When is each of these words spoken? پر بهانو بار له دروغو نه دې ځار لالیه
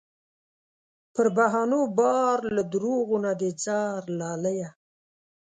پر 1.13 1.27
بهانو 1.37 1.81
بار 1.97 2.37
له 2.55 2.63
دروغو 2.73 3.17
نه 3.25 3.31
دې 3.39 3.49
ځار 3.65 4.01
لالیه 4.19 4.69